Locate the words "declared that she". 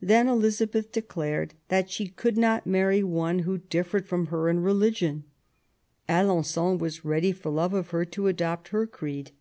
0.90-2.06